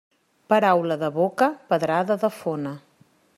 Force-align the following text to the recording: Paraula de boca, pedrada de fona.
Paraula 0.53 0.97
de 1.03 1.09
boca, 1.19 1.49
pedrada 1.73 2.19
de 2.25 2.31
fona. 2.39 2.73